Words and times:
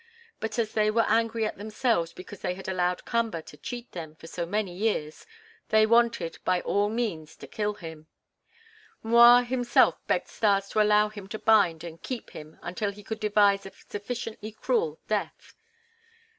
But 0.39 0.57
as 0.57 0.73
they 0.73 0.89
were 0.89 1.05
angry 1.07 1.45
at 1.45 1.59
themselves 1.59 2.11
because 2.11 2.39
they 2.39 2.55
had 2.55 2.67
allowed 2.67 3.05
Kamba 3.05 3.43
to 3.43 3.55
cheat 3.55 3.91
them 3.91 4.15
for 4.15 4.25
so 4.25 4.47
many 4.47 4.75
years, 4.75 5.27
they 5.69 5.85
wanted, 5.85 6.39
by 6.43 6.59
all 6.61 6.89
means, 6.89 7.35
to 7.35 7.45
kill 7.45 7.75
him. 7.75 8.07
M'Rua 9.03 9.43
himself 9.43 9.99
begged 10.07 10.27
Stas 10.27 10.69
to 10.69 10.81
allow 10.81 11.09
him 11.09 11.27
to 11.27 11.37
bind 11.37 11.83
and 11.83 12.01
keep 12.01 12.31
him 12.31 12.57
until 12.63 12.89
he 12.91 13.03
could 13.03 13.19
devise 13.19 13.67
a 13.67 13.71
sufficiently 13.71 14.51
cruel 14.53 14.99
death. 15.07 15.53